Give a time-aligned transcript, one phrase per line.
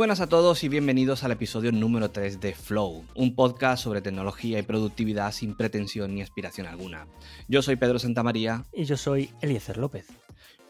[0.00, 4.58] Buenas a todos y bienvenidos al episodio número 3 de Flow, un podcast sobre tecnología
[4.58, 7.06] y productividad sin pretensión ni aspiración alguna.
[7.48, 8.64] Yo soy Pedro Santamaría.
[8.72, 10.06] Y yo soy Eliezer López.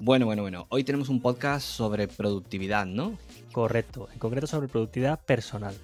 [0.00, 3.16] Bueno, bueno, bueno, hoy tenemos un podcast sobre productividad, ¿no?
[3.52, 5.76] Correcto, en concreto sobre productividad personal.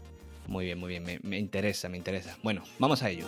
[0.49, 2.37] Muy bien, muy bien, me, me interesa, me interesa.
[2.43, 3.27] Bueno, vamos a ello.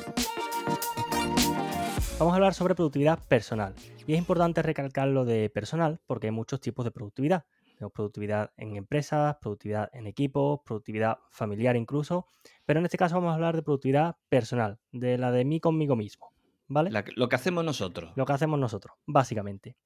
[2.18, 3.72] Vamos a hablar sobre productividad personal.
[4.04, 7.44] Y es importante recalcar lo de personal porque hay muchos tipos de productividad.
[7.78, 12.26] Tenemos productividad en empresas, productividad en equipos, productividad familiar incluso.
[12.66, 15.94] Pero en este caso vamos a hablar de productividad personal, de la de mí conmigo
[15.94, 16.32] mismo.
[16.66, 16.90] ¿Vale?
[17.14, 18.12] lo que hacemos nosotros.
[18.16, 19.76] Lo que hacemos nosotros, básicamente.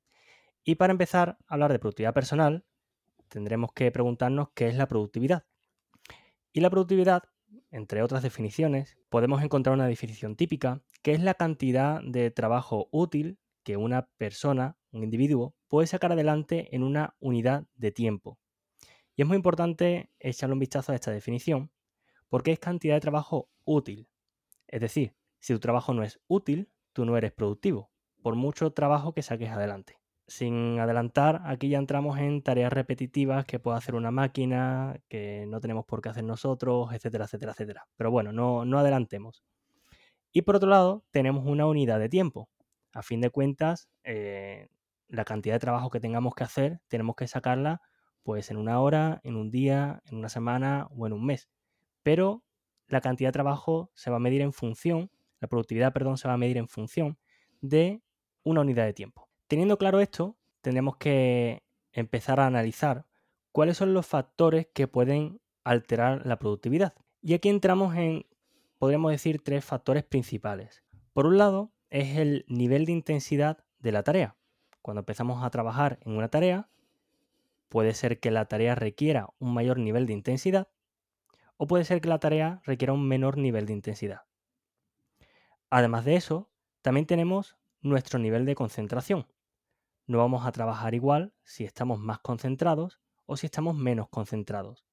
[0.64, 2.64] Y para empezar a hablar de productividad personal,
[3.28, 5.44] tendremos que preguntarnos qué es la productividad.
[6.50, 7.24] Y la productividad,
[7.70, 13.38] entre otras definiciones, podemos encontrar una definición típica, que es la cantidad de trabajo útil
[13.62, 18.38] que una persona, un individuo, puede sacar adelante en una unidad de tiempo.
[19.16, 21.70] Y es muy importante echarle un vistazo a esta definición,
[22.28, 24.08] porque es cantidad de trabajo útil.
[24.68, 27.90] Es decir, si tu trabajo no es útil, tú no eres productivo,
[28.22, 29.98] por mucho trabajo que saques adelante.
[30.26, 35.60] Sin adelantar, aquí ya entramos en tareas repetitivas que puede hacer una máquina, que no
[35.60, 37.86] tenemos por qué hacer nosotros, etcétera, etcétera, etcétera.
[37.96, 39.42] Pero bueno, no, no adelantemos.
[40.32, 42.48] Y por otro lado, tenemos una unidad de tiempo,
[42.94, 44.68] a fin de cuentas, eh,
[45.12, 47.82] la cantidad de trabajo que tengamos que hacer, tenemos que sacarla
[48.22, 51.50] pues en una hora, en un día, en una semana o en un mes.
[52.02, 52.44] Pero
[52.88, 56.34] la cantidad de trabajo se va a medir en función, la productividad, perdón, se va
[56.34, 57.18] a medir en función
[57.60, 58.02] de
[58.42, 59.28] una unidad de tiempo.
[59.48, 63.06] Teniendo claro esto, tendremos que empezar a analizar
[63.50, 66.94] cuáles son los factores que pueden alterar la productividad.
[67.20, 68.24] Y aquí entramos en,
[68.78, 70.82] podríamos decir, tres factores principales.
[71.12, 74.36] Por un lado, es el nivel de intensidad de la tarea.
[74.82, 76.68] Cuando empezamos a trabajar en una tarea,
[77.68, 80.68] puede ser que la tarea requiera un mayor nivel de intensidad
[81.56, 84.22] o puede ser que la tarea requiera un menor nivel de intensidad.
[85.70, 86.50] Además de eso,
[86.82, 89.26] también tenemos nuestro nivel de concentración.
[90.06, 94.84] No vamos a trabajar igual si estamos más concentrados o si estamos menos concentrados.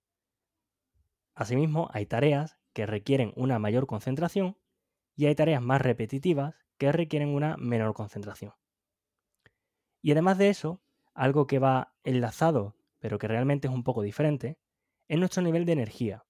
[1.34, 4.58] Asimismo, hay tareas que requieren una mayor concentración
[5.16, 8.54] y hay tareas más repetitivas que requieren una menor concentración.
[10.02, 10.82] Y además de eso,
[11.14, 14.60] algo que va enlazado, pero que realmente es un poco diferente,
[15.08, 16.26] es nuestro nivel de energía.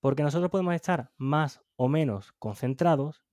[0.00, 3.24] Porque nosotros podemos estar más o menos concentrados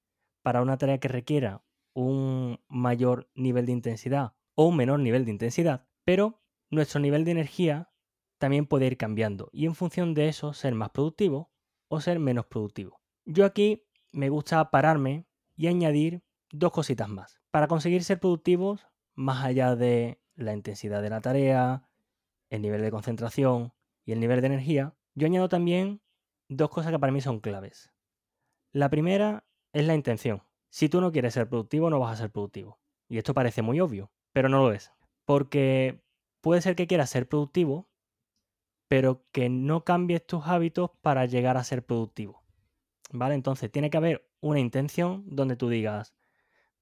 [0.42, 1.64] para una tarea que requiera
[1.94, 7.32] un mayor nivel de intensidad o un menor nivel de intensidad, pero nuestro nivel de
[7.32, 7.92] energía
[8.38, 11.52] también puede ir cambiando y en función de eso ser más productivo
[11.88, 13.02] o ser menos productivo.
[13.26, 17.42] Yo aquí me gusta pararme y añadir dos cositas más.
[17.52, 21.90] Para conseguir ser productivos, más allá de la intensidad de la tarea,
[22.50, 23.74] el nivel de concentración
[24.06, 26.02] y el nivel de energía, yo añado también
[26.48, 27.92] dos cosas que para mí son claves.
[28.72, 30.44] La primera es la intención.
[30.70, 32.80] Si tú no quieres ser productivo, no vas a ser productivo.
[33.08, 34.92] Y esto parece muy obvio, pero no lo es.
[35.24, 36.04] Porque
[36.42, 37.90] puede ser que quieras ser productivo,
[38.88, 42.44] pero que no cambies tus hábitos para llegar a ser productivo.
[43.12, 43.36] ¿Vale?
[43.36, 46.16] Entonces tiene que haber una intención donde tú digas,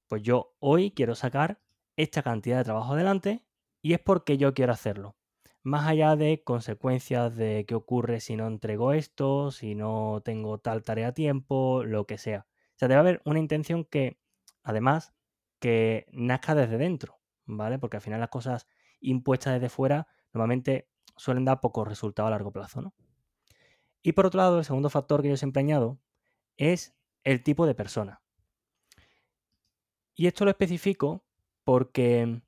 [0.08, 1.62] pues yo hoy quiero sacar
[1.96, 3.44] esta cantidad de trabajo adelante
[3.82, 5.16] y es porque yo quiero hacerlo.
[5.62, 10.82] Más allá de consecuencias de qué ocurre si no entrego esto, si no tengo tal
[10.82, 12.46] tarea a tiempo, lo que sea.
[12.74, 14.18] O sea, debe haber una intención que,
[14.62, 15.14] además,
[15.58, 17.78] que nazca desde dentro, ¿vale?
[17.78, 18.66] Porque al final las cosas
[19.00, 22.94] impuestas desde fuera normalmente suelen dar poco resultado a largo plazo, ¿no?
[24.02, 25.98] Y por otro lado, el segundo factor que yo siempre añado
[26.56, 28.22] es el tipo de persona.
[30.14, 31.24] Y esto lo especifico
[31.64, 32.40] porque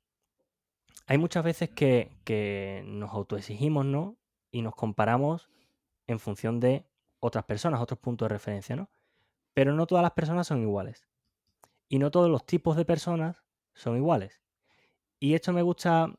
[1.07, 4.17] hay muchas veces que, nos autoexigimos, ¿no?
[4.51, 5.49] Y nos comparamos
[6.05, 6.85] en función de
[7.19, 8.89] otras personas, otros puntos de referencia, ¿no?
[9.53, 11.07] Pero no todas las personas son iguales.
[11.89, 13.43] Y no todos los tipos de personas
[13.73, 14.41] son iguales.
[15.19, 16.13] Y esto me gusta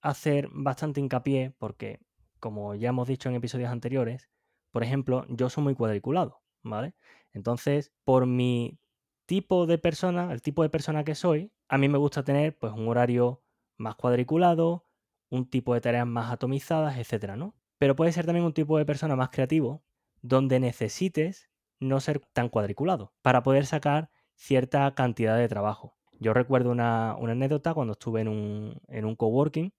[0.00, 2.00] hacer bastante hincapié porque,
[2.40, 4.28] como ya hemos dicho en episodios anteriores,
[4.70, 6.94] por ejemplo, yo soy muy cuadriculado, ¿vale?
[7.32, 8.78] Entonces, por mi
[9.26, 12.72] tipo de persona, el tipo de persona que soy, a mí me gusta tener pues
[12.72, 13.42] un horario
[13.76, 14.86] más cuadriculado,
[15.30, 17.54] un tipo de tareas más atomizadas, etcétera, ¿no?
[17.78, 19.82] Pero puede ser también un tipo de persona más creativo,
[20.22, 25.96] donde necesites no ser tan cuadriculado para poder sacar cierta cantidad de trabajo.
[26.18, 29.72] Yo recuerdo una, anécdota cuando estuve en un, coworking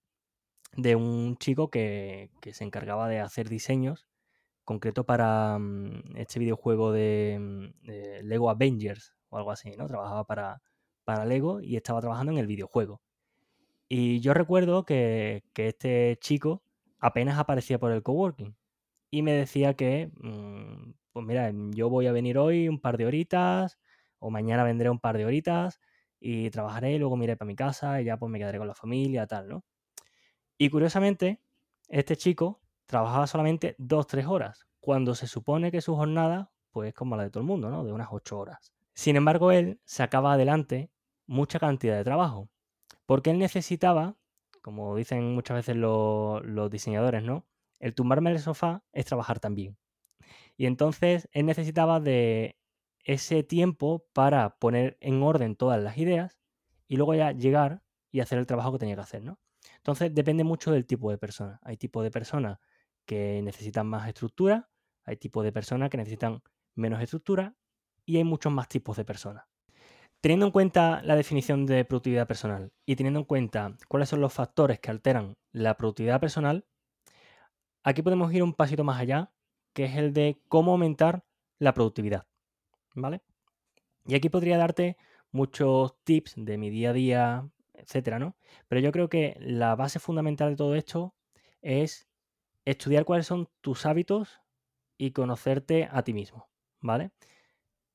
[0.76, 4.06] de un chico que, que, se encargaba de hacer diseños
[4.64, 9.86] concreto para mm, este videojuego de, mm, de Lego Avengers, o algo así, ¿no?
[9.86, 10.62] Trabajaba para,
[11.10, 13.02] para Lego y estaba trabajando en el videojuego.
[13.88, 16.62] Y yo recuerdo que, este chico
[17.00, 18.56] apenas aparecía por el coworking.
[19.10, 23.06] y me decía que, mm, pues mira, yo voy a venir hoy un par de
[23.06, 23.78] horitas
[24.20, 25.80] o mañana vendré un par de horitas
[26.20, 28.68] y trabajaré y luego me iré para mi casa y ya pues me quedaré con
[28.68, 29.64] la familia, tal, ¿no?
[30.58, 31.40] Y curiosamente,
[31.88, 36.94] este chico trabajaba solamente dos, tres horas, cuando se supone que su jornada, pues es
[36.94, 37.84] como la de todo el mundo, ¿no?
[37.84, 38.72] De unas ocho horas.
[38.94, 40.90] Sin embargo, él sacaba adelante
[41.30, 42.50] mucha cantidad de trabajo,
[43.06, 44.16] porque él necesitaba,
[44.62, 47.46] como dicen muchas veces los, diseñadores, ¿no?
[47.78, 49.78] El tumbarme en el sofá es trabajar también.
[50.56, 52.58] Y entonces él necesitaba de
[53.04, 56.40] ese tiempo para poner en orden todas las ideas
[56.88, 59.38] y luego ya llegar y hacer el trabajo que tenía que hacer, ¿no?
[59.76, 61.60] Entonces depende mucho del tipo de persona.
[61.62, 62.58] Hay tipos de personas
[63.06, 64.68] que necesitan más estructura,
[65.04, 66.42] hay tipos de personas que necesitan
[66.74, 67.54] menos estructura
[68.04, 69.49] y hay muchos más tipos de personas.
[70.20, 74.32] Teniendo en cuenta la definición de productividad personal y teniendo en cuenta cuáles son los
[74.32, 76.66] factores que alteran la productividad personal,
[77.82, 79.32] aquí podemos ir un pasito más allá,
[79.72, 81.24] que es el de cómo aumentar
[81.58, 82.26] la productividad.
[82.94, 83.22] ¿Vale?
[84.04, 84.98] Y aquí podría darte
[85.30, 88.36] muchos tips de mi día a día, etcétera, ¿no?
[88.68, 91.14] Pero yo creo que la base fundamental de todo esto
[91.62, 92.08] es
[92.64, 94.40] estudiar cuáles son tus hábitos
[94.98, 96.50] y conocerte a ti mismo,
[96.80, 97.12] ¿vale?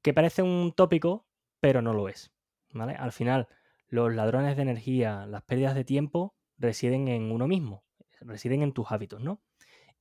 [0.02, 1.26] Que parece un tópico,
[1.60, 2.32] pero no lo es,
[2.72, 2.94] ¿vale?
[2.94, 3.48] Al final,
[3.88, 7.84] los ladrones de energía, las pérdidas de tiempo residen en uno mismo,
[8.22, 9.42] residen en tus hábitos, ¿no?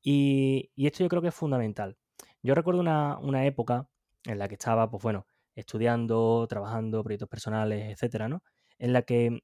[0.03, 1.97] Y, esto yo creo que es fundamental.
[2.43, 3.89] Yo recuerdo una, una época
[4.25, 8.43] en la que estaba, pues bueno, estudiando, trabajando, proyectos personales, etcétera, ¿no?
[8.79, 9.41] En la que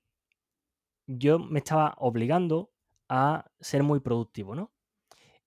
[1.07, 2.71] yo me estaba obligando
[3.09, 4.73] a ser muy productivo, ¿no?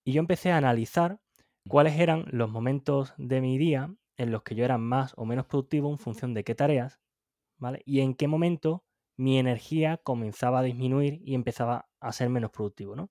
[0.04, 1.19] Y yo empecé a analizar
[1.68, 5.45] cuáles eran los momentos de mi día en los que yo era más o menos
[5.45, 7.00] productivo en función de qué tareas,
[7.57, 7.81] ¿vale?
[7.86, 8.83] Y en qué momento
[9.15, 13.10] mi energía comenzaba a disminuir y empezaba a ser menos productivo, ¿no?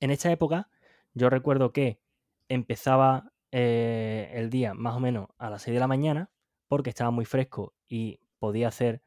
[0.00, 0.68] En esta época,
[1.14, 2.00] yo recuerdo que
[2.48, 6.30] empezaba eh, el día más o menos a las 6 de la mañana,
[6.68, 9.02] porque estaba muy fresco y podía hacer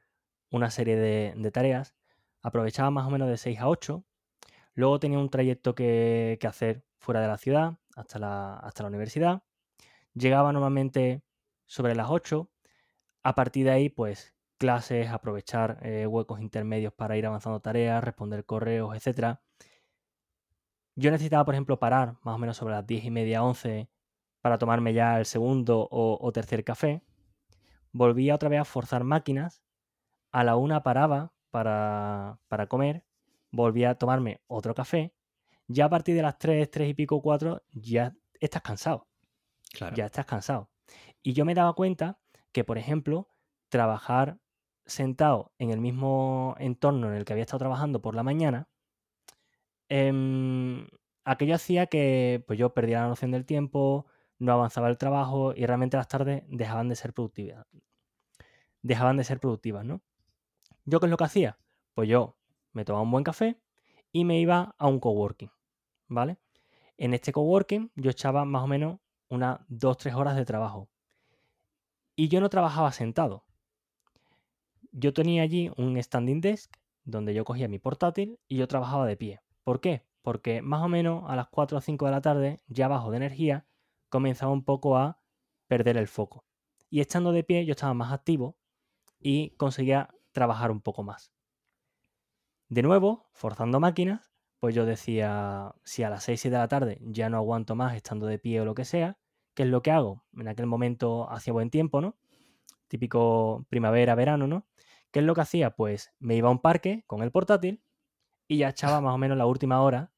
[0.51, 1.95] una serie de, tareas.
[2.41, 4.05] Aprovechaba más o menos de 6 a 8.
[4.75, 9.43] Luego tenía un trayecto que, hacer fuera de la ciudad hasta la, hasta la universidad.
[10.15, 11.23] Llegaba normalmente
[11.67, 12.49] sobre las 8.
[13.23, 18.45] A partir de ahí, pues clases, aprovechar eh, huecos intermedios para ir avanzando tareas, responder
[18.45, 19.39] correos, etc.
[20.95, 23.89] Yo necesitaba, por ejemplo, parar más o menos sobre las 10 y media, 11
[24.45, 27.01] para tomarme ya el segundo o, tercer café,
[27.91, 29.63] volvía otra vez a forzar máquinas,
[30.31, 32.37] a la una paraba para,
[32.69, 33.03] comer,
[33.49, 35.15] volvía a tomarme otro café,
[35.67, 39.07] ya a partir de las 3, 3 y pico, 4, ya estás cansado.
[39.95, 40.69] Ya estás cansado.
[41.23, 42.19] Y yo me daba cuenta
[42.51, 43.29] que, por ejemplo,
[43.69, 44.39] trabajar
[44.85, 48.69] sentado en el mismo entorno en el que había estado trabajando por la mañana,
[49.89, 50.87] em,
[51.23, 54.05] aquello hacía que pues, yo perdiera la noción del tiempo,
[54.39, 57.65] no avanzaba el trabajo y realmente las tardes dejaban de ser productivas.
[58.81, 60.01] Dejaban de ser productivas, ¿no?
[60.85, 61.57] ¿Yo qué es lo que hacía?
[61.93, 62.37] Pues yo
[62.73, 63.59] me tomaba un buen café
[64.11, 65.51] y me iba a un coworking,
[66.07, 66.37] ¿vale?
[66.97, 68.99] En este coworking yo echaba más o menos
[69.35, 70.89] unas 2-3 horas de trabajo.
[72.15, 73.45] Y yo no trabajaba sentado.
[74.91, 76.73] Yo tenía allí un standing desk
[77.03, 79.41] donde yo cogía mi portátil y yo trabajaba de pie.
[79.63, 80.05] ¿Por qué?
[80.21, 83.17] Porque más o menos a las 4 o 5 de la tarde, ya bajo de
[83.17, 83.67] energía,
[84.09, 85.21] comenzaba un poco a
[85.67, 86.45] perder el foco.
[86.89, 88.57] Y estando de pie yo estaba más activo
[89.19, 91.31] y conseguía trabajar un poco más.
[92.69, 97.29] De nuevo, forzando máquinas, pues yo decía, si a las 6 de la tarde ya
[97.29, 99.19] no aguanto más estando de pie o lo que sea,
[99.55, 100.23] ¿qué es lo que hago?
[100.37, 102.15] En aquel momento hacía buen tiempo, ¿no?
[102.87, 104.67] Típico primavera, verano, ¿no?
[105.11, 105.71] ¿Qué es lo que hacía?
[105.71, 107.81] Pues me iba a un parque con el portátil
[108.47, 110.11] y ya echaba más o menos la última hora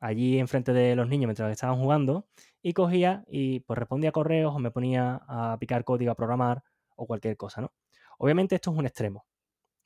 [0.00, 2.28] allí enfrente de los niños mientras estaban jugando
[2.62, 6.62] y cogía y pues respondía a correos o me ponía a picar código, a programar
[6.96, 7.72] o cualquier cosa, ¿no?
[8.18, 9.26] Obviamente esto es un extremo,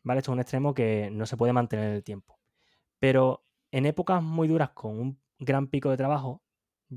[0.05, 0.19] ¿vale?
[0.19, 2.39] Esto es un extremo que no se puede mantener en el tiempo.
[2.99, 6.43] Pero en épocas muy duras con un gran pico de trabajo,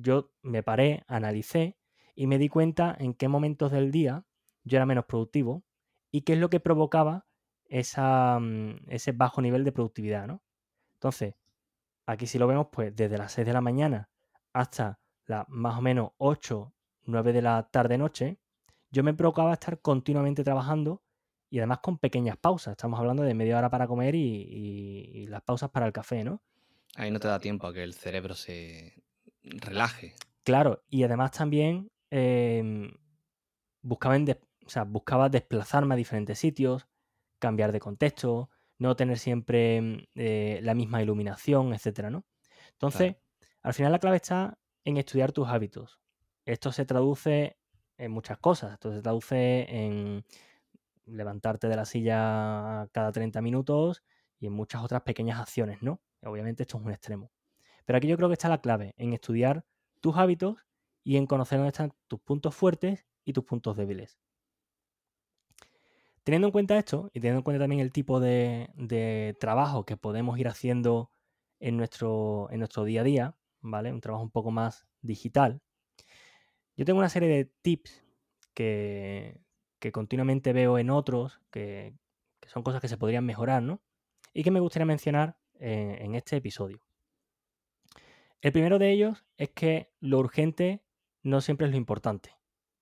[0.01, 1.77] yo me paré, analicé
[2.15, 4.25] y me di cuenta en qué momentos del día
[4.63, 5.63] yo era menos productivo
[6.11, 7.25] y qué es lo que provocaba
[7.69, 10.43] mm, ese bajo nivel de productividad, ¿no?
[10.93, 11.35] Entonces,
[12.05, 14.09] aquí si lo vemos, pues desde las 6 de la mañana
[14.53, 16.73] hasta las más o menos 8,
[17.03, 18.39] 9 de la tarde-noche,
[18.89, 21.03] yo me provocaba estar continuamente trabajando
[21.49, 22.71] y además con pequeñas pausas.
[22.71, 26.41] Estamos hablando de media hora para comer y, las pausas para el café, ¿no?
[26.95, 29.03] Ahí no te da tiempo a que el cerebro se
[29.51, 30.15] relaje.
[30.43, 32.91] Claro, y además también em,
[33.81, 34.17] buscaba,
[34.87, 36.87] buscaba desplazarme a diferentes sitios,
[37.39, 38.49] cambiar de contexto,
[38.79, 42.25] no tener siempre eh, la misma iluminación, etcétera, ¿no?
[42.71, 43.15] Entonces,
[43.63, 45.99] al final la clave está en estudiar tus hábitos.
[46.45, 47.57] Esto se traduce
[47.97, 48.73] en muchas cosas.
[48.73, 50.23] Esto se traduce en
[51.05, 54.03] levantarte de la silla cada 30 minutos
[54.39, 56.01] y en muchas otras pequeñas acciones, ¿no?
[56.21, 57.31] Obviamente esto es un extremo.
[57.87, 59.63] Pero aquí yo creo que está la clave, en estudiar
[60.01, 60.57] tus hábitos
[61.05, 64.19] y en conocer dónde están tus puntos fuertes y tus puntos débiles.
[66.25, 70.37] Teniendo en cuenta esto y teniendo en cuenta también el tipo de, trabajo que podemos
[70.37, 71.11] ir haciendo
[71.61, 73.93] en nuestro, en nuestro día a día, ¿vale?
[73.93, 75.61] Un trabajo un poco más digital.
[76.75, 78.03] Yo tengo una serie de tips
[78.53, 79.39] que,
[79.93, 81.95] continuamente veo en otros, que,
[82.47, 83.79] son cosas que se podrían mejorar, ¿no?
[84.33, 86.81] Y que me gustaría mencionar eh, en este episodio.
[88.41, 90.83] El primero de ellos es que lo urgente
[91.23, 92.35] no siempre es lo importante,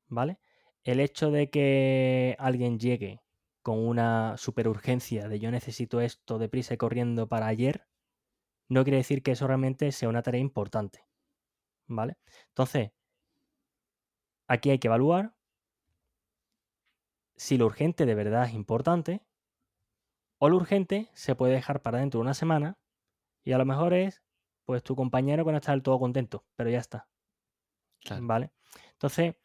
[0.08, 0.40] ¿vale?
[0.84, 3.22] El hecho de que alguien llegue
[3.62, 7.88] con una super urgencia de yo necesito esto deprisa y corriendo para ayer,
[8.68, 11.06] no quiere decir que eso realmente sea una tarea importante.
[11.88, 12.18] ¿Vale?
[12.50, 12.92] Entonces,
[14.48, 15.36] aquí hay que evaluar
[17.36, 19.26] si lo urgente de verdad es importante
[20.40, 22.78] o lo urgente se puede dejar para dentro de una semana
[23.44, 24.25] y a lo mejor es
[24.66, 27.08] pues tu compañero con estar del todo contento, pero ya está.
[28.22, 28.52] ¿Vale?
[28.94, 29.36] Entonces,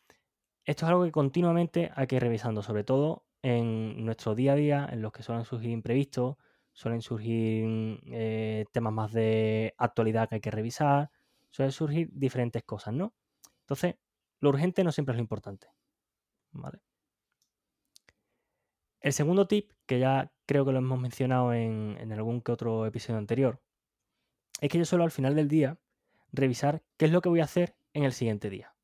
[0.64, 4.56] esto es algo que continuamente hay que ir revisando, sobre todo en nuestro día a
[4.56, 6.36] día, en los que suelen surgir imprevistos,
[6.72, 11.10] suelen surgir eh, temas más de actualidad que hay que revisar,
[11.50, 13.14] suelen surgir diferentes cosas, ¿no?
[13.60, 13.96] Entonces,
[14.40, 15.68] lo urgente no siempre es lo importante.
[16.52, 16.80] ¿Vale?
[19.00, 22.84] El segundo tip, que ya creo que lo hemos mencionado en, en algún que otro
[22.86, 23.62] episodio anterior,
[24.60, 25.78] es que yo suelo al final del día
[26.32, 28.74] revisar qué es lo que voy a hacer en el siguiente día.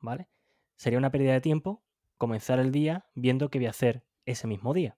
[0.00, 0.28] ¿Vale?
[0.76, 1.82] Sería una pérdida de tiempo
[2.16, 4.96] comenzar el día viendo qué voy a hacer ese mismo día.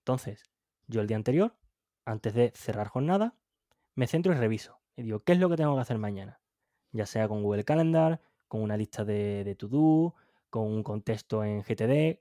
[0.00, 0.44] Entonces,
[0.86, 1.56] yo el día anterior,
[2.04, 3.36] antes de cerrar jornada,
[3.94, 4.80] me centro y reviso.
[4.96, 6.40] Y digo, ¿qué es lo que tengo que hacer mañana?
[6.92, 10.14] Ya sea con Google Calendar, con una lista de, de to-do,
[10.50, 12.20] con un contexto en GTD,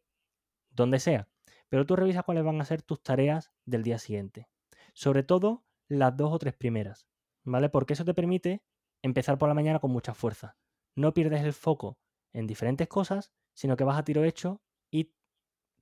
[0.72, 1.30] donde sea.
[1.70, 4.48] Pero tú revisas cuáles van a ser tus tareas del día siguiente.
[4.94, 7.08] Sobre todo las dos o tres primeras,
[7.48, 7.70] ¿vale?
[7.70, 8.62] Porque eso te permite
[9.02, 10.58] empezar por la mañana con mucha fuerza.
[10.96, 11.98] No pierdes el foco
[12.34, 14.62] en diferentes cosas, sino que vas a tiro hecho
[14.92, 15.14] y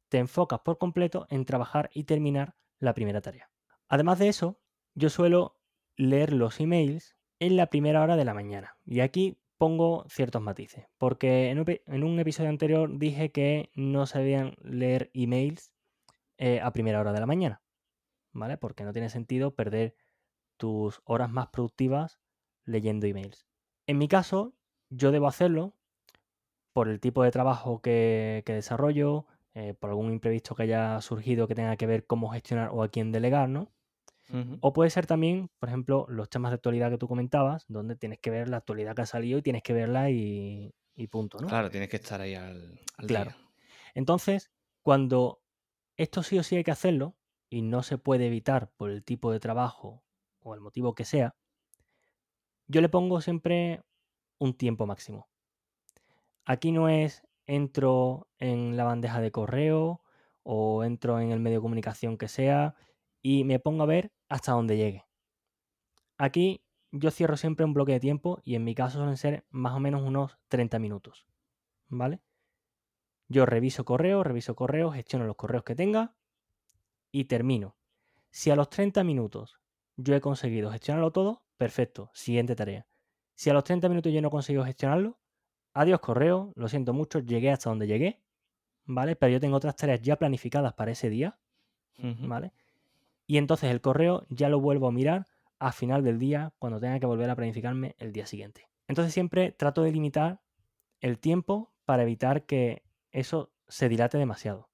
[0.10, 3.50] te enfocas por completo en trabajar y terminar la primera tarea.
[3.88, 4.60] Además de eso,
[4.94, 5.60] yo suelo
[5.96, 8.78] leer los emails en la primera hora de la mañana.
[8.86, 14.56] Y aquí pongo ciertos matices, porque en un, episodio anterior dije que no se debían
[14.62, 15.72] leer emails
[16.38, 17.64] eh, a primera hora de la mañana,
[18.34, 18.58] ¿vale?
[18.58, 19.96] Porque no tiene sentido perder
[20.58, 22.20] tus horas más productivas
[22.66, 23.46] leyendo emails.
[23.88, 24.54] En mi caso,
[24.90, 25.76] yo debo hacerlo
[26.74, 31.56] por el tipo de trabajo que, desarrollo, eh, por algún imprevisto que haya surgido que
[31.56, 33.72] tenga que ver cómo gestionar o a quién delegar, ¿no?
[34.60, 38.20] O puede ser también, por ejemplo, los temas de actualidad que tú comentabas, donde tienes
[38.20, 40.74] que ver la actualidad que ha salido y tienes que verla y,
[41.12, 41.48] punto, ¿no?
[41.48, 43.34] Claro, tienes que estar ahí al, claro.
[43.94, 45.44] Entonces, cuando
[45.96, 47.16] esto sí o sí hay que hacerlo
[47.50, 50.04] y no se puede evitar por el tipo de trabajo
[50.46, 51.36] o el motivo que sea,
[52.68, 53.82] yo le pongo siempre
[54.38, 55.28] un tiempo máximo.
[56.46, 60.02] Aquí no es entro en la bandeja de correo
[60.44, 62.76] o entro en el medio de comunicación que sea
[63.22, 65.06] y me pongo a ver hasta dónde llegue.
[66.18, 69.74] Aquí yo cierro siempre un bloque de tiempo y en mi caso suelen ser más
[69.74, 71.26] o menos unos 30 minutos.
[71.88, 72.22] ¿Vale?
[73.28, 76.16] Yo reviso correo, reviso correo, gestiono los correos que tenga
[77.12, 77.76] y termino.
[78.30, 79.60] Si a los 30 minutos
[79.98, 82.88] yo he conseguido gestionarlo todo, perfecto, siguiente tarea.
[83.34, 85.20] Si a los 30 minutos yo no consigo gestionarlo,
[85.74, 88.22] adiós correo, lo siento mucho, llegué hasta donde llegué,
[88.86, 89.16] ¿vale?
[89.16, 91.38] Pero yo tengo otras tareas ya planificadas para ese día,
[91.98, 92.54] ¿vale?
[93.28, 95.26] Y entonces el correo ya lo vuelvo a mirar
[95.60, 98.70] a final del día cuando tenga que volver a planificarme el día siguiente.
[98.88, 100.42] Entonces siempre trato de limitar
[101.00, 104.70] el tiempo para evitar que eso se dilate demasiado.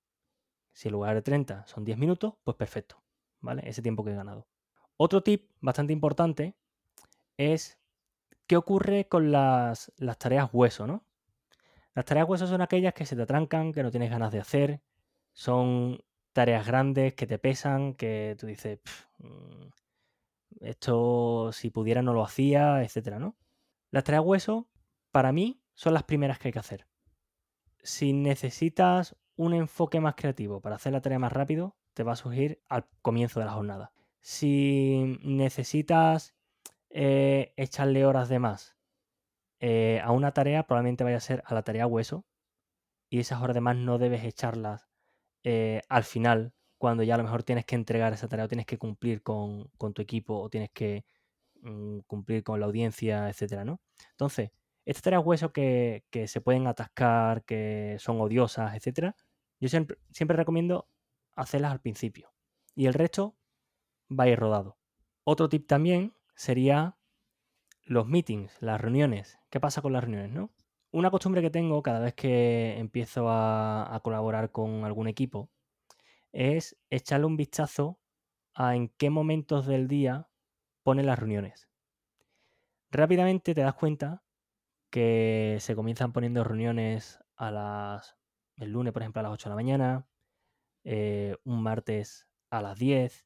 [0.73, 3.01] Si en lugar de 30 son 10 minutos, pues perfecto,
[3.39, 3.63] ¿vale?
[3.65, 4.47] Ese tiempo que he ganado.
[5.03, 6.55] Otro tip bastante importante
[7.35, 7.79] es
[8.45, 11.03] ¿Qué ocurre con las, tareas hueso, no?
[11.95, 14.83] Las tareas hueso son aquellas que se te atrancan, que no tienes ganas de hacer,
[15.33, 16.03] son
[16.33, 18.79] tareas grandes que te pesan, que tú dices,
[19.17, 19.69] mm,
[20.59, 23.35] esto si pudiera no lo hacía, etcétera, ¿no?
[23.89, 24.67] Las tareas hueso,
[25.11, 26.85] para mí, son las primeras que hay que hacer.
[27.81, 32.17] Si necesitas un enfoque más creativo para hacer la tarea más rápido, te va a
[32.17, 33.93] surgir al comienzo de la jornada.
[34.21, 36.35] Si necesitas
[36.89, 38.77] eh, echarle horas de más
[39.59, 42.25] eh, a una tarea, probablemente vaya a ser a la tarea hueso.
[43.09, 44.87] Y esas horas de más no debes echarlas
[45.43, 48.65] eh, al final, cuando ya a lo mejor tienes que entregar esa tarea o tienes
[48.65, 51.05] que cumplir con, tu equipo o tienes que
[51.61, 53.81] mm, cumplir con la audiencia, etcétera, ¿no?
[54.11, 54.51] Entonces,
[54.85, 59.15] estas tareas hueso que, que se pueden atascar, que son odiosas, etcétera,
[59.59, 60.89] yo siempre, siempre recomiendo
[61.35, 62.33] hacerlas al principio.
[62.75, 63.35] Y el resto
[64.11, 64.77] va a ir rodado.
[65.23, 66.97] Otro tip también sería
[67.83, 69.39] los meetings, las reuniones.
[69.49, 70.51] ¿Qué pasa con las reuniones, no?
[70.91, 75.49] Una costumbre que tengo cada vez que empiezo a, colaborar con algún equipo
[76.33, 77.99] es echarle un vistazo
[78.53, 80.27] a en qué momentos del día
[80.83, 81.69] ponen las reuniones.
[82.89, 84.23] Rápidamente te das cuenta
[84.89, 88.17] que se comienzan poniendo reuniones a las
[88.57, 90.07] el lunes, por ejemplo, a las 8 de la mañana,
[90.83, 93.25] eh, un martes a las 10,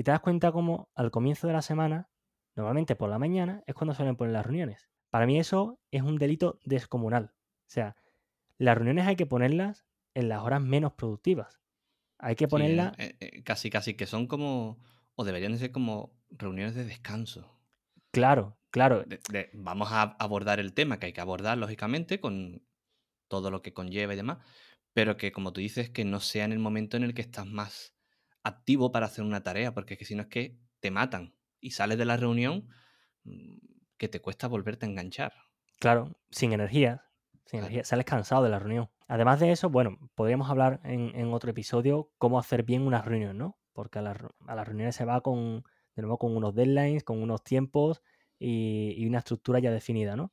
[0.00, 2.08] y te das cuenta como al comienzo de la semana,
[2.56, 4.88] normalmente por la mañana, es cuando suelen poner las reuniones.
[5.10, 7.34] Para mí eso es un delito descomunal.
[7.34, 7.96] O sea,
[8.56, 11.60] las reuniones hay que ponerlas en las horas menos productivas.
[12.18, 12.98] Hay que ponerlas...
[12.98, 14.78] Eh, eh, casi, casi que son como,
[15.16, 17.54] o deberían de ser como reuniones de descanso.
[18.10, 19.04] Claro, claro.
[19.52, 22.62] vamos a abordar el tema que hay que abordar, lógicamente, con
[23.28, 24.38] todo lo que conlleva y demás,
[24.94, 27.44] pero que como tú dices, que no sea en el momento en el que estás
[27.44, 27.99] más
[28.42, 31.72] activo para hacer una tarea, porque es que si no es que te matan y
[31.72, 32.68] sales de la reunión
[33.24, 33.56] mm,
[33.96, 35.32] que te cuesta volverte a enganchar.
[35.78, 37.04] Claro, sin energía,
[37.46, 38.90] sin energía, sales cansado de la reunión.
[39.08, 43.58] Además de eso, bueno, podríamos hablar en, otro episodio cómo hacer bien una reunión, ¿no?
[43.72, 45.64] Porque a, las reuniones se va con,
[45.96, 48.02] de nuevo, con unos deadlines, con unos tiempos
[48.38, 50.32] y, y una estructura ya definida, ¿no?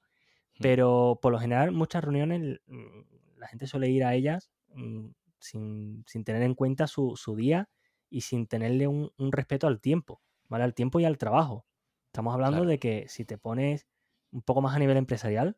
[0.59, 5.07] Pero por lo general, muchas reuniones, mm, la gente suele ir a ellas mm,
[5.39, 7.69] sin, tener en cuenta su, día
[8.09, 10.63] y sin tenerle un, respeto al tiempo, ¿vale?
[10.63, 11.65] Al tiempo y al trabajo.
[12.07, 13.87] Estamos hablando de que si te pones
[14.31, 15.57] un poco más a nivel empresarial,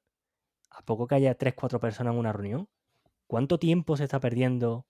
[0.70, 2.70] a poco que haya 3, 4 personas en una reunión,
[3.28, 4.88] ¿cuánto tiempo se está perdiendo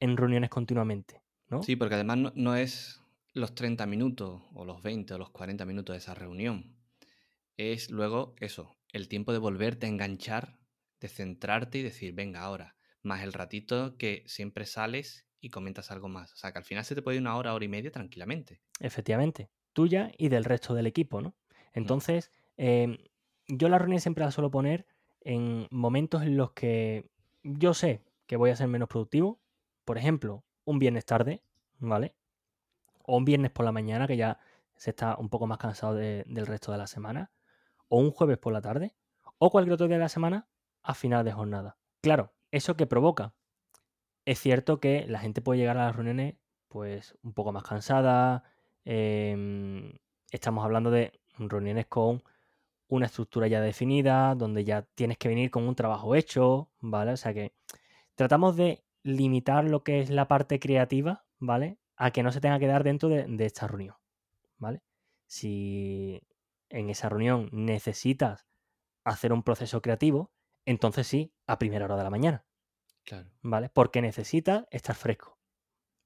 [0.00, 1.22] en reuniones continuamente?
[1.48, 1.62] ¿no?
[1.62, 3.00] Sí, porque además no, no es
[3.32, 6.76] los 30 minutos o los 20 o los 40 minutos de esa reunión.
[7.56, 10.58] Es luego eso, el tiempo de volverte a enganchar,
[11.00, 16.08] de centrarte y decir, venga, ahora, más el ratito que siempre sales y comentas algo
[16.08, 16.32] más.
[16.32, 18.60] O sea, que al final se te puede ir una hora, hora y media tranquilamente.
[18.80, 21.34] Efectivamente, tuya y del resto del equipo, ¿no?
[21.72, 22.98] Entonces, em,
[23.46, 24.86] yo la reunión siempre la suelo poner
[25.20, 27.10] en momentos en los que
[27.42, 29.40] yo sé que voy a ser menos productivo.
[29.84, 31.42] Por ejemplo, un viernes tarde,
[31.78, 32.14] ¿vale?
[33.04, 34.38] O un viernes por la mañana, que ya
[34.76, 37.32] se está un poco más cansado del resto de la semana
[37.88, 38.94] o un jueves por la tarde,
[39.38, 40.48] o cualquier otro día de la semana
[40.82, 41.78] a final de jornada.
[42.02, 43.34] Claro, ¿eso que provoca?
[44.28, 46.34] Es cierto que la gente puede llegar a las reuniones
[46.68, 48.44] pues un poco más cansada.
[48.84, 49.94] Em,
[50.30, 52.22] estamos hablando de reuniones con
[52.88, 57.12] una estructura ya definida, donde ya tienes que venir con un trabajo hecho, ¿vale?
[57.12, 57.54] O sea que
[58.16, 61.78] tratamos de limitar lo que es la parte creativa, ¿vale?
[61.96, 63.96] A que no se tenga que dar dentro de, de esta reunión,
[64.58, 64.82] ¿vale?
[65.26, 66.20] Si
[66.68, 68.46] en esa reunión necesitas
[69.04, 70.32] hacer un proceso creativo,
[70.66, 72.47] entonces sí, a primera hora de la mañana.
[73.42, 73.68] ¿Vale?
[73.70, 75.38] Porque necesitas estar fresco.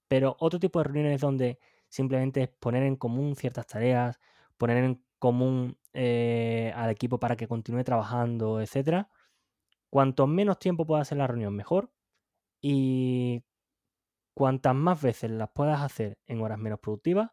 [0.08, 4.20] Pero otro tipo de reuniones donde simplemente es poner en común ciertas tareas,
[4.56, 9.10] poner en común eh, al equipo para que continúe trabajando, etcétera.
[9.90, 11.92] Cuanto menos tiempo puedas hacer la reunión, mejor.
[12.60, 13.44] Y
[14.34, 17.30] cuantas más veces las puedas hacer en horas menos productivas,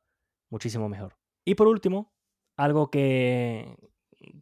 [0.50, 1.18] muchísimo mejor.
[1.46, 2.14] Y por último,
[2.58, 3.78] algo que,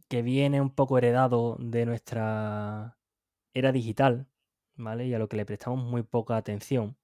[0.08, 2.98] que viene un poco heredado de nuestra
[3.54, 4.28] era digital,
[4.78, 5.06] ¿vale?
[5.06, 6.96] Y a lo que le prestamos muy poca atención,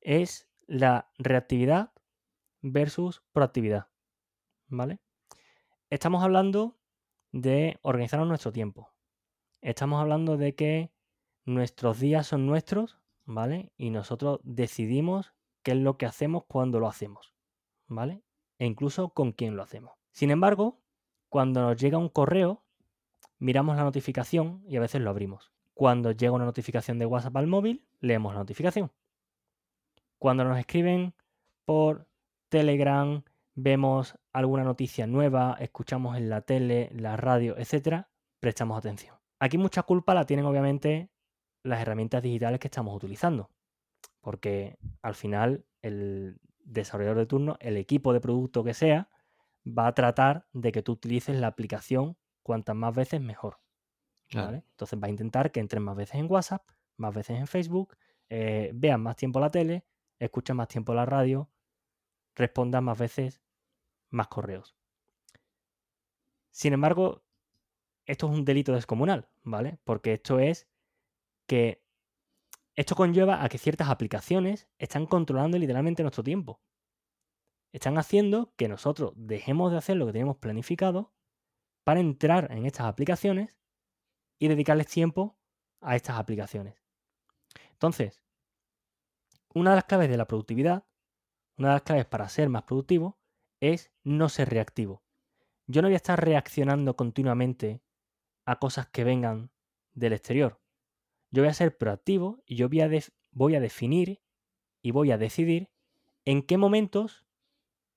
[0.00, 1.92] es la reactividad
[2.62, 3.88] versus proactividad,
[4.68, 5.00] ¿vale?
[5.90, 6.78] Estamos hablando
[7.32, 8.92] de organizarnos nuestro tiempo.
[9.62, 10.92] Estamos hablando de que
[11.44, 13.72] nuestros días son nuestros, ¿vale?
[13.76, 17.34] Y nosotros decidimos qué es lo que hacemos cuando lo hacemos,
[17.88, 18.22] ¿vale?
[18.58, 19.94] E incluso con quién lo hacemos.
[20.12, 20.80] Sin embargo,
[21.28, 22.64] cuando nos llega un correo,
[23.38, 25.55] miramos la notificación y a veces lo abrimos.
[25.76, 28.90] Cuando llega una notificación de WhatsApp al móvil, leemos la notificación.
[30.18, 31.12] Cuando nos escriben
[31.66, 32.08] por
[32.48, 33.22] Telegram,
[33.54, 38.06] vemos alguna noticia nueva, escuchamos en la tele, la radio, etc.,
[38.40, 39.16] prestamos atención.
[39.38, 41.10] Aquí mucha culpa la tienen obviamente
[41.62, 43.50] las herramientas digitales que estamos utilizando,
[44.22, 49.10] porque al final el desarrollador de turno, el equipo de producto que sea,
[49.66, 53.58] va a tratar de que tú utilices la aplicación cuantas más veces mejor.
[54.30, 57.96] Entonces va a intentar que entres más veces en WhatsApp, más veces en Facebook,
[58.28, 59.84] eh, veas más tiempo la tele,
[60.18, 61.48] escuches más tiempo la radio,
[62.34, 63.40] respondas más veces
[64.10, 64.76] más correos.
[66.50, 67.22] Sin embargo,
[68.04, 69.78] esto es un delito descomunal, ¿vale?
[69.84, 70.66] Porque esto es
[71.46, 71.82] que
[72.74, 76.60] esto conlleva a que ciertas aplicaciones están controlando literalmente nuestro tiempo
[77.76, 81.12] están haciendo que nosotros dejemos de hacer lo que tenemos planificado
[81.84, 83.54] para entrar en estas aplicaciones
[84.38, 85.38] y dedicarles tiempo
[85.80, 86.82] a estas aplicaciones.
[87.72, 88.22] Entonces,
[89.54, 90.84] una de las claves de la productividad,
[91.56, 93.18] una de las claves para ser más productivo,
[93.60, 95.02] es no ser reactivo.
[95.66, 97.82] Yo no voy a estar reaccionando continuamente
[98.44, 99.50] a cosas que vengan
[99.94, 100.60] del exterior.
[101.30, 102.90] Yo voy a ser proactivo y yo voy a,
[103.32, 104.20] voy a definir
[104.82, 105.70] y voy a decidir
[106.24, 107.26] en qué momentos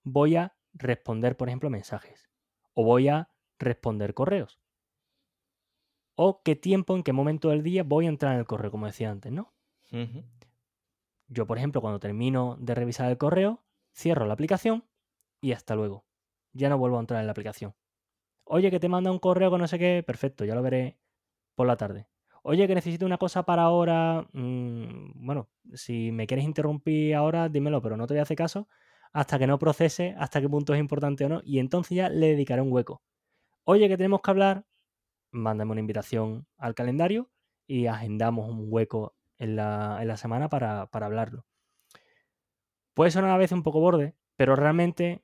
[0.04, 2.30] voy a responder, por ejemplo, mensajes
[2.74, 4.59] o voy a responder correos.
[6.22, 8.88] O qué tiempo, en qué momento del día voy a entrar en el correo, como
[8.88, 9.54] decía antes, ¿no?
[11.30, 14.84] Yo, por ejemplo, cuando termino de revisar el correo, cierro la aplicación
[15.40, 16.04] y hasta luego.
[16.52, 17.74] Ya no vuelvo a entrar en la aplicación.
[18.44, 21.00] Oye, que te manda un correo con no sé qué, perfecto, ya lo veré
[21.56, 22.10] por la tarde.
[22.44, 24.28] Oye, que necesito una cosa para ahora.
[24.34, 28.68] Mm, bueno, si me quieres interrumpir ahora, dímelo, pero no te voy a hacer caso
[29.14, 31.42] hasta que no procese hasta qué punto es importante o no.
[31.46, 33.04] Y entonces ya le dedicaré un hueco.
[33.64, 34.66] Oye, que tenemos que hablar,
[35.32, 37.30] mándame una invitación al calendario
[37.68, 41.46] y agendamos un hueco en la, semana para, para hablarlo.
[42.94, 45.24] Puede sonar a veces un poco borde, pero realmente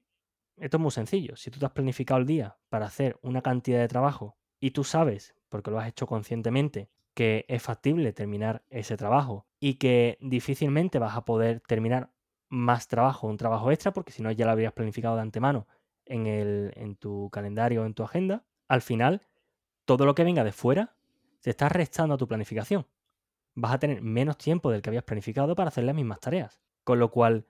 [0.58, 1.36] esto es muy sencillo.
[1.36, 4.84] Si tú te has planificado el día para hacer una cantidad de trabajo y tú
[4.84, 11.00] sabes, porque lo has hecho conscientemente, que es factible terminar ese trabajo y que difícilmente
[11.00, 12.12] vas a poder terminar
[12.50, 15.68] más trabajo, un trabajo extra, porque si no ya lo habrías planificado de antemano
[16.06, 19.22] en, el, en tu calendario o en tu agenda, al final
[19.86, 20.96] todo lo que venga de fuera
[21.42, 22.88] te está restando a tu planificación.
[23.54, 26.60] Vas a tener menos tiempo del que habías planificado para hacer las mismas tareas.
[26.84, 27.48] Con lo cual,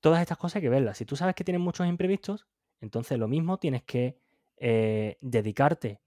[0.00, 0.96] todas estas cosas hay que verlas.
[0.98, 2.46] Si tú sabes que tienes muchos imprevistos,
[2.80, 4.18] entonces lo mismo tienes que
[4.56, 6.00] eh, dedicarte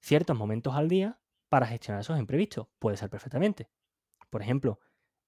[0.00, 2.66] ciertos momentos al día para gestionar esos imprevistos.
[2.78, 3.70] Puede ser perfectamente.
[4.28, 4.80] Por ejemplo,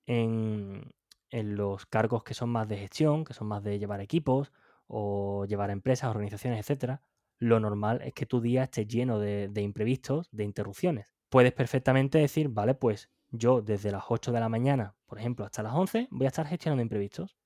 [0.07, 0.93] en,
[1.31, 4.53] en los cargos que son más de gestión, que son más de llevar equipos
[4.87, 7.03] o llevar empresas, organizaciones, etcétera,
[7.43, 11.13] lo normal es que tu día esté lleno de, imprevistos, de interrupciones.
[11.29, 15.65] Puedes perfectamente decir, vale, pues yo desde las 8 de la mañana, por ejemplo, hasta
[15.65, 17.37] las 11, voy a estar gestionando imprevistos.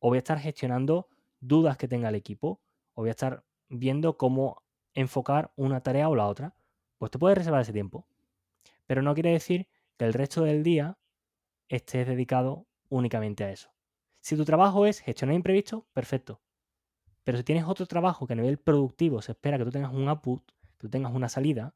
[0.00, 1.08] O voy a estar gestionando
[1.40, 2.60] dudas que tenga el equipo.
[2.92, 6.54] O voy a estar viendo cómo enfocar una tarea o la otra.
[6.98, 8.06] Pues te puedes reservar ese tiempo.
[8.86, 10.98] Pero no quiere decir que el resto del día
[11.68, 13.70] estés dedicado únicamente a eso.
[14.20, 16.42] Si tu trabajo es gestionar imprevistos, perfecto.
[17.28, 20.08] Pero si tienes otro trabajo que a nivel productivo se espera que tú tengas un
[20.08, 21.74] output, que tú tengas una salida,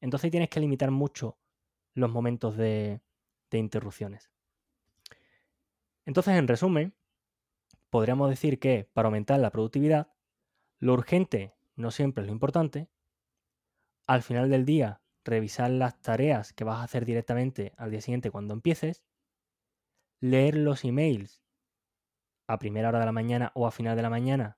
[0.00, 1.38] entonces tienes que limitar mucho
[1.94, 3.00] los momentos de,
[3.48, 4.32] de interrupciones.
[6.04, 6.96] Entonces, en resumen,
[7.90, 10.10] podríamos decir que para aumentar la productividad,
[10.80, 12.88] lo urgente no siempre es lo importante.
[14.08, 18.32] Al final del día, revisar las tareas que vas a hacer directamente al día siguiente
[18.32, 19.04] cuando empieces
[20.18, 21.40] leer los emails
[22.48, 24.57] a primera hora de la mañana o a final de la mañana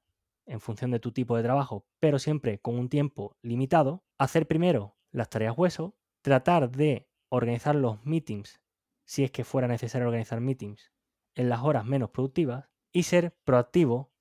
[0.51, 4.97] en función de tu tipo de trabajo, pero siempre con un tiempo limitado, hacer primero
[5.13, 8.61] las tareas hueso, tratar de organizar los meetings,
[9.05, 10.93] si es que fuera necesario organizar meetings,
[11.35, 14.13] en las horas menos productivas y ser proactivo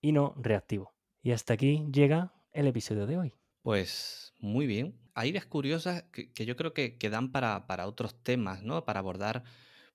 [0.00, 0.94] y no reactivo.
[1.22, 3.34] Y hasta aquí llega el episodio de hoy.
[3.62, 5.00] Pues muy bien.
[5.14, 8.84] Hay ideas curiosas que, yo creo que, que dan para, para, otros temas, ¿no?
[8.84, 9.44] Para abordar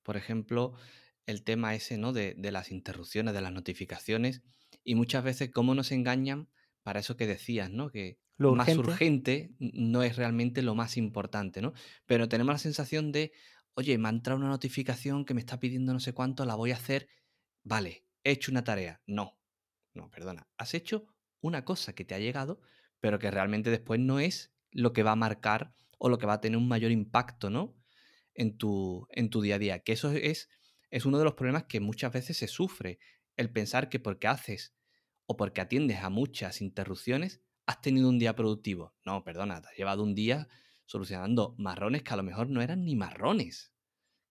[0.10, 0.74] por ejemplo,
[1.30, 2.12] el tema ese, ¿no?
[2.14, 4.42] De, las interrupciones, de las notificaciones
[4.84, 6.50] y muchas veces cómo nos engañan
[6.84, 7.92] para eso que decías, ¿no?
[7.92, 11.74] Que lo más urgente no es realmente lo más importante, ¿no?
[12.06, 13.32] Pero tenemos la sensación de,
[13.74, 16.72] oye, me ha entrado una notificación que me está pidiendo no sé cuánto, la voy
[16.72, 17.08] a hacer,
[17.64, 19.02] vale, he hecho una tarea.
[19.06, 19.38] No,
[19.94, 21.06] no, perdona, has hecho
[21.42, 22.62] una cosa que te ha llegado,
[23.00, 26.34] pero que realmente después no es lo que va a marcar o lo que va
[26.34, 27.80] a tener un mayor impacto, ¿no?
[28.40, 29.80] en tu, en tu día a día.
[29.80, 30.50] Que eso es,
[30.90, 33.00] es uno de los problemas que muchas veces se sufre.
[33.36, 34.76] El pensar que porque haces
[35.26, 38.96] o porque atiendes a muchas interrupciones, has tenido un día productivo.
[39.06, 40.48] No, perdona, te has llevado un día
[40.86, 43.74] solucionando marrones que a lo mejor no eran ni marrones,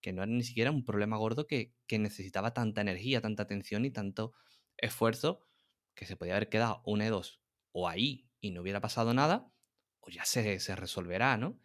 [0.00, 3.84] que no era ni siquiera un problema gordo que, que necesitaba tanta energía, tanta atención
[3.84, 4.34] y tanto
[4.76, 5.46] esfuerzo
[5.94, 7.40] que se podía haber quedado una de dos,
[7.70, 9.52] o ahí y no hubiera pasado nada,
[10.00, 11.60] o ya se, se resolverá, ¿no?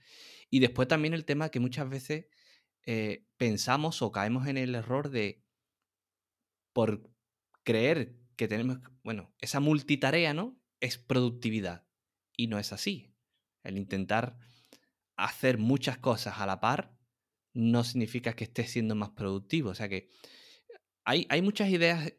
[0.51, 2.27] Y después también el tema que muchas veces
[2.86, 5.43] eh, pensamos o caemos en el error de,
[6.74, 7.10] por
[7.63, 10.60] creer que tenemos, bueno, esa multitarea, ¿no?
[10.80, 11.86] Es productividad.
[12.36, 13.13] Y no es así.
[13.63, 14.38] El intentar
[15.15, 16.98] hacer muchas cosas a la par
[17.54, 19.69] no significa que estés siendo más productivo.
[19.69, 20.10] O sea que
[21.06, 22.13] hay, hay muchas ideas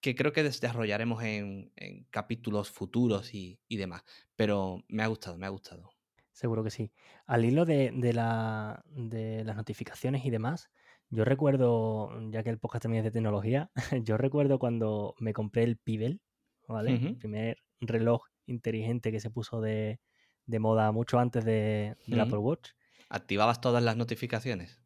[0.00, 1.72] que creo que desarrollaremos en,
[2.10, 4.04] capítulos futuros y, demás.
[4.36, 5.90] Pero me ha gustado, me ha gustado.
[6.38, 6.92] Seguro que sí.
[7.26, 10.70] Al hilo de, la, de las notificaciones y demás,
[11.10, 13.72] yo recuerdo, ya que el podcast también es de tecnología,
[14.04, 16.20] yo recuerdo cuando me compré el Pibel,
[16.68, 16.94] ¿vale?
[16.94, 19.98] El primer reloj inteligente que se puso de,
[20.46, 22.20] de moda mucho antes de, del.
[22.20, 22.70] Apple Watch.
[23.08, 24.80] ¿Activabas todas las notificaciones?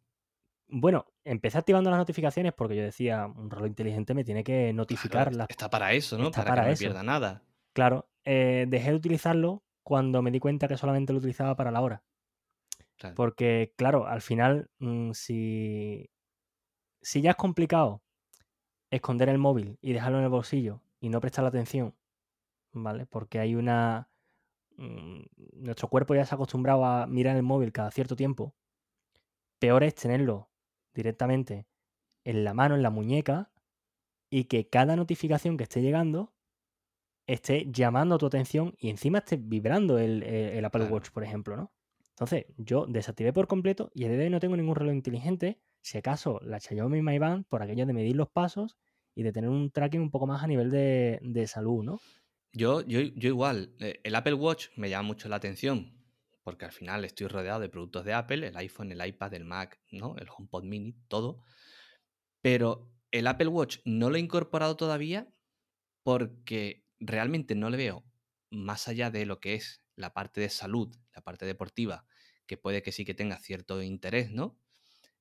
[0.68, 5.24] Bueno, empecé activando las notificaciones porque yo decía, un reloj inteligente me tiene que notificar
[5.24, 6.28] Claro, las está para eso, ¿no?
[6.28, 7.42] está para, para que no me pierda nada.
[7.74, 11.80] Claro, eh, dejé de utilizarlo cuando me di cuenta que solamente lo utilizaba para la
[11.80, 12.04] hora.
[12.96, 13.14] Claro.
[13.16, 16.10] Porque, claro, al final, mm, si,
[17.02, 18.02] si ya es complicado
[18.90, 21.96] esconder el móvil y dejarlo en el bolsillo y no prestar atención,
[22.72, 23.06] ¿vale?
[23.06, 24.10] Porque hay una...
[24.76, 25.22] mm,
[25.54, 28.54] Nuestro cuerpo ya se ha acostumbrado a mirar el móvil cada cierto tiempo.
[29.58, 30.50] Peor es tenerlo
[30.94, 31.66] directamente
[32.24, 33.50] en la mano, en la muñeca,
[34.30, 36.31] y que cada notificación que esté llegando
[37.26, 40.94] esté llamando tu atención y encima esté vibrando el, el- el Apple Claro.
[40.94, 41.72] Watch, por ejemplo, ¿no?
[42.10, 45.60] Entonces, yo desactivé por completo y a día de hoy no tengo ningún reloj inteligente.
[45.82, 48.76] Si acaso la Xiaomi Mi Band por aquello de medir los pasos
[49.14, 51.98] y de tener un tracking un poco más a nivel de, de salud, ¿no?
[52.54, 56.04] Yo, yo, yo igual, eh, el Apple Watch me llama mucho la atención,
[56.42, 59.80] porque al final estoy rodeado de productos de Apple, el iPhone, el iPad, el Mac,
[59.90, 60.16] ¿no?
[60.18, 61.44] El HomePod Mini, todo.
[62.40, 65.32] Pero el Apple Watch no lo he incorporado todavía
[66.04, 68.06] porque realmente no le veo
[68.50, 72.06] más allá de lo que es la parte de salud, la parte deportiva,
[72.46, 74.60] que puede que sí que tenga cierto interés, ¿no?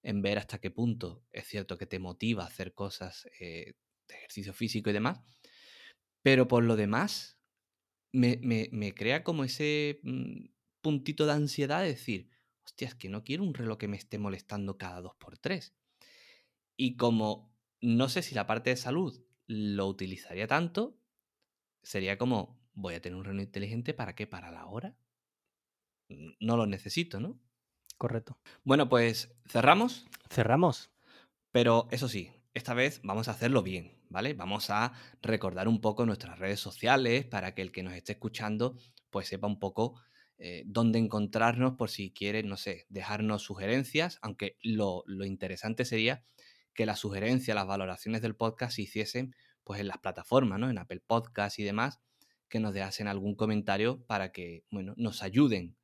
[0.03, 3.75] En ver hasta qué punto es cierto que te motiva a hacer cosas eh,
[4.07, 5.21] de ejercicio físico y demás.
[6.23, 7.39] Pero por lo demás,
[8.13, 10.47] me, me- me crea como ese mm,
[10.81, 12.31] puntito de ansiedad de decir,
[12.65, 15.75] hostia, es que no quiero un reloj que me esté molestando cada dos por tres.
[16.77, 21.00] Y como no sé si la parte de salud lo utilizaría tanto,
[21.83, 24.95] sería como, voy a tener un reloj inteligente para qué, para la hora.
[26.39, 27.39] No lo necesito, ¿no?
[27.97, 28.37] Correcto.
[28.63, 30.07] Bueno, pues cerramos.
[30.29, 30.91] Cerramos.
[31.51, 34.33] Pero eso sí, esta vez vamos a hacerlo bien, ¿vale?
[34.33, 38.77] Vamos a recordar un poco nuestras redes sociales para que el que nos esté escuchando
[39.09, 40.01] pues sepa un poco
[40.37, 46.23] eh, dónde encontrarnos por si quiere, no sé, dejarnos sugerencias, aunque lo, lo interesante sería
[46.73, 50.69] que las sugerencias, las valoraciones del podcast se hiciesen pues en las plataformas, ¿no?
[50.69, 51.99] En Apple Podcast y demás,
[52.49, 55.77] que nos dejasen algún comentario para que, bueno, nos ayuden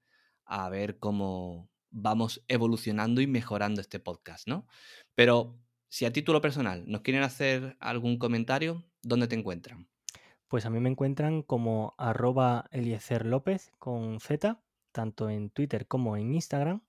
[0.45, 4.67] a ver cómo vamos evolucionando y mejorando este podcast, ¿no?
[5.15, 5.57] Pero
[5.89, 9.87] si a título personal nos quieren hacer algún comentario, ¿dónde te encuentran?
[10.47, 14.61] Pues a mí me encuentran como arroba Eliezer López con Z,
[14.91, 16.81] tanto en Twitter como en Instagram.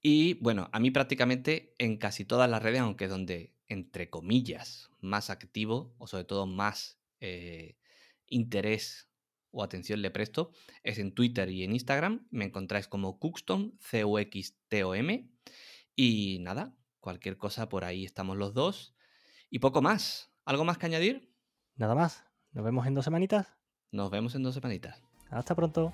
[0.00, 5.28] Y bueno, a mí prácticamente en casi todas las redes, aunque donde, entre comillas, más
[5.28, 7.76] activo o sobre todo más eh,
[8.26, 9.10] interés
[9.50, 10.50] o atención le presto,
[10.82, 12.26] es en Twitter y en Instagram.
[12.30, 15.30] Me encontráis como Cuxton, C-U-X-T-O-M.
[15.94, 18.96] Y nada, cualquier cosa por ahí estamos los dos.
[19.50, 20.32] Y poco más.
[20.44, 21.32] ¿Algo más que añadir?
[21.76, 22.24] Nada más.
[22.52, 23.46] Nos vemos en dos semanitas.
[23.92, 25.00] Nos vemos en dos semanitas.
[25.30, 25.92] Hasta pronto.